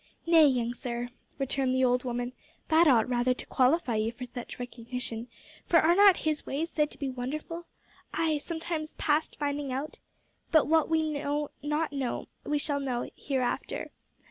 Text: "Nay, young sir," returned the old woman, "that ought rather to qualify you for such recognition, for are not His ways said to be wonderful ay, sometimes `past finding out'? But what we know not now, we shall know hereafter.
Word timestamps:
"Nay, 0.25 0.47
young 0.47 0.73
sir," 0.73 1.09
returned 1.37 1.75
the 1.75 1.85
old 1.85 2.03
woman, 2.03 2.33
"that 2.69 2.87
ought 2.87 3.07
rather 3.07 3.35
to 3.35 3.45
qualify 3.45 3.97
you 3.97 4.11
for 4.11 4.25
such 4.25 4.57
recognition, 4.57 5.27
for 5.67 5.77
are 5.77 5.93
not 5.93 6.17
His 6.17 6.43
ways 6.43 6.71
said 6.71 6.89
to 6.89 6.97
be 6.97 7.07
wonderful 7.11 7.67
ay, 8.11 8.39
sometimes 8.39 8.95
`past 8.95 9.35
finding 9.35 9.71
out'? 9.71 9.99
But 10.51 10.65
what 10.65 10.89
we 10.89 11.07
know 11.07 11.49
not 11.61 11.93
now, 11.93 12.25
we 12.43 12.57
shall 12.57 12.79
know 12.79 13.11
hereafter. 13.15 13.91